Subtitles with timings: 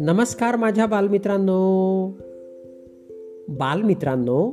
[0.00, 2.08] नमस्कार माझ्या बालमित्रांनो.
[3.48, 4.52] बालमित्रांनो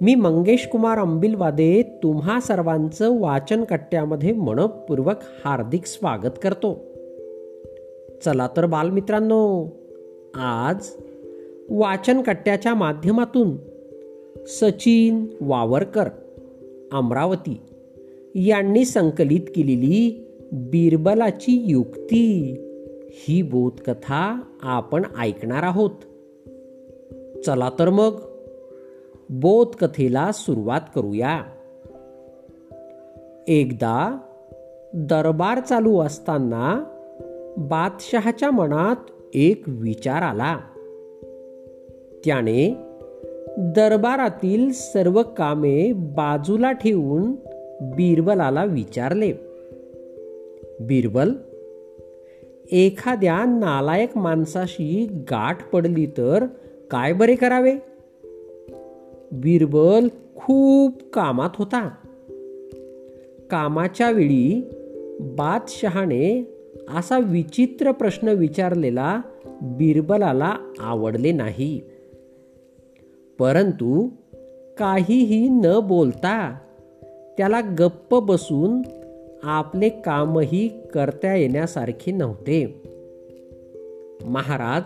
[0.00, 6.74] मी मंगेश कुमार अंबिलवादे तुम्हा सर्वांचं वाचन कट्ट्यामध्ये मनपूर्वक हार्दिक स्वागत करतो.
[8.24, 9.68] चला तर बालमित्रांनो
[10.34, 10.88] आज
[11.70, 13.56] वाचन कट्ट्याच्या माध्यमातून
[14.46, 16.08] सचिन वावरकर
[16.92, 17.60] अमरावती
[18.34, 22.56] यांनी संकलित केलेली बिरबलाची युक्ती.
[23.10, 25.90] ही बोधकथा आपण ऐकणार आहोत.
[27.46, 28.20] चला तर मग
[29.30, 31.42] बोधकथेला सुरुवात करूया.
[33.48, 34.18] एकदा
[34.94, 36.84] दरबार चालू असताना
[37.56, 38.96] बादशहाच्या मनात
[39.34, 40.58] एक विचार आला.
[42.24, 42.76] त्याने
[43.58, 47.32] दरबारातील सर्व कामे बाजूला ठेवून
[47.82, 49.32] बिरबलाला विचारले
[50.80, 51.32] बिरबल
[52.72, 56.46] एखाद्या नालायक माणसाशी गाठ पडली तर
[56.90, 57.74] काय बरे करावे?
[59.32, 61.88] बिरबल खूप कामात होता.
[63.50, 64.68] कामाच्या वेळी
[65.20, 66.54] बादशहाने
[66.96, 69.20] असा विचित्र प्रश्न विचारलेला
[69.62, 71.80] बिरबलाला आवडले नाही.
[73.38, 74.08] परंतु
[74.78, 76.58] काहीही न बोलता
[77.38, 78.82] त्याला गप्प बसून
[79.42, 82.82] आपले कामही करता येण्यासारखे नव्हते.
[84.24, 84.82] महाराज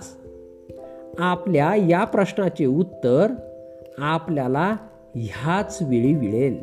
[1.19, 3.27] आपल्या या प्रश्नाचे उत्तर
[3.99, 4.77] आपल्याला
[5.15, 6.59] ह्याच वेळी मिळेल.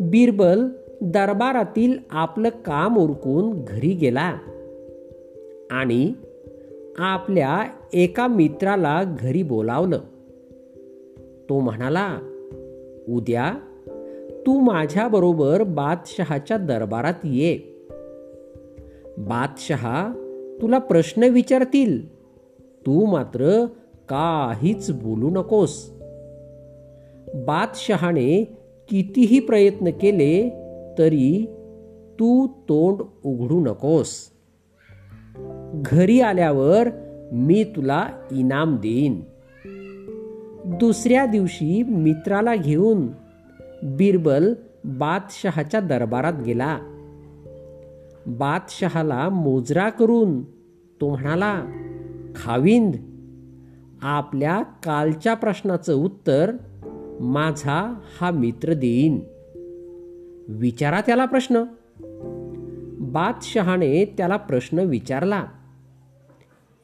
[0.00, 0.68] बिरबल
[1.00, 4.38] दरबारातील आपलं काम उरकून घरी गेला
[5.70, 6.12] आणि
[6.98, 9.98] आपल्या एका मित्राला घरी बोलावलं.
[11.48, 12.18] तो म्हणाला
[13.08, 13.54] उद्या
[14.46, 17.58] तू माझ्याबरोबर बादशहाच्या दरबारात ये.
[19.18, 20.12] बादशहा
[20.62, 22.14] तुला प्रश्न विचारतील.
[22.58, 23.66] तू मात्र
[24.08, 25.90] काहीच बोलू नकोस.
[27.34, 28.44] बादशहाने
[28.88, 30.50] कितीही प्रयत्न केले
[30.98, 31.46] तरी
[32.20, 34.12] तू तोंड उघडू नकोस.
[35.74, 36.88] घरी आल्यावर
[37.32, 39.20] मी तुला इनाम देईन.
[40.64, 43.06] दुसऱ्या दिवशी मित्राला घेऊन
[43.86, 44.54] बिरबल
[44.84, 46.78] बादशहाच्या दरबारात गेला.
[48.26, 50.42] बादशहाला मोजरा करून
[51.00, 51.64] तो म्हणाला
[52.36, 52.96] खाविंद
[54.02, 56.52] आपल्या कालच्या प्रश्नाचं उत्तर
[57.20, 59.20] माझा हा मित्र देईन.
[60.48, 61.62] विचारा त्याला प्रश्न.
[63.00, 65.44] बादशहाने त्याला प्रश्न विचारला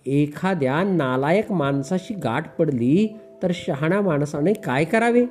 [0.06, 5.26] एखाद्या नालायक माणसाशी गाठ पडली तर शहाण्या माणसाने काय करावे?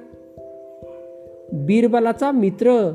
[1.54, 2.94] बिरबलाचा मित्र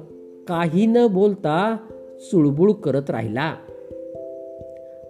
[0.49, 1.77] काही न बोलता
[2.19, 3.55] चुळबुळ करत राहिला.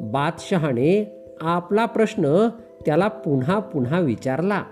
[0.00, 2.48] बादशहाने आपला प्रश्न
[2.86, 4.62] त्याला पुन्हा पुन्हा विचारला.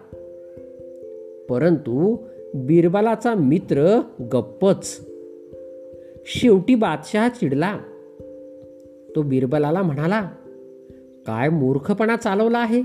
[1.49, 2.17] परंतु
[2.55, 4.01] बिरबलाचा मित्र
[4.33, 5.06] गप्पच.
[6.27, 7.79] शेवटी बादशहा चिडला.
[9.17, 10.31] तो बिरबलाला म्हणाला
[11.27, 12.83] काय मूर्खपणा चालवला आहे?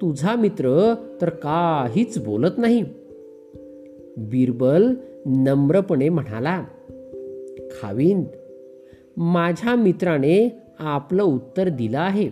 [0.00, 2.84] तुझा मित्र तर काहीच बोलत नाही.
[4.18, 4.94] बिरबल
[5.26, 6.64] नम्रपणे म्हणाला
[7.70, 8.24] खाविंद
[9.16, 12.30] माझ्या मित्राने आपलं उत्तर दिलं आहे.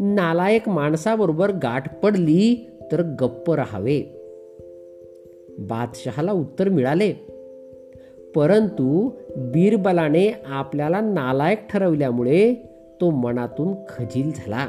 [0.00, 4.02] नालायक माणसाबरोबर गाठ पडली तर गप्प राहावे.
[5.58, 7.12] बादशहाला उत्तर मिळाले
[8.34, 12.54] परंतु बिरबलाने आपल्याला नालायक ठरवल्यामुळे
[13.00, 14.68] तो मनातून खजील झाला.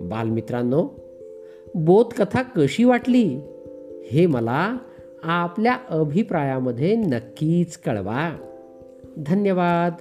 [0.00, 0.88] बालमित्रांनो
[1.74, 3.40] बोधकथा कशी वाटली?
[4.06, 4.76] हे मला
[5.22, 8.36] आपल्या अभिप्रायामध्ये नक्कीच कळवा.
[9.26, 9.92] धन्यवाद.